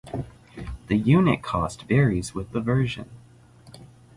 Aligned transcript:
The 0.87 0.95
unit 0.97 1.43
cost 1.43 1.83
varies 1.83 2.33
with 2.33 2.53
the 2.53 2.59
version. 2.59 3.07